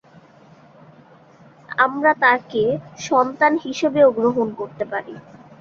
আমরা 1.79 2.11
তাকে 2.23 2.63
সন্তান 3.07 3.53
হিসেবেও 3.65 4.09
গ্রহণ 4.11 4.47
করতে 4.59 4.83
পারি। 4.91 5.13